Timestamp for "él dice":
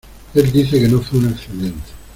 0.33-0.79